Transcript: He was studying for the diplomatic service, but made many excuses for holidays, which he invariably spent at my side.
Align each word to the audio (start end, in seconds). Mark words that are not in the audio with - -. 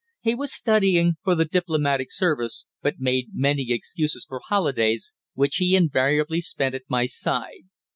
He 0.21 0.33
was 0.33 0.51
studying 0.51 1.17
for 1.23 1.35
the 1.35 1.45
diplomatic 1.45 2.11
service, 2.11 2.65
but 2.81 2.95
made 2.97 3.27
many 3.33 3.67
excuses 3.71 4.25
for 4.27 4.41
holidays, 4.47 5.13
which 5.35 5.57
he 5.57 5.75
invariably 5.75 6.41
spent 6.41 6.73
at 6.73 6.89
my 6.89 7.05
side. 7.05 7.65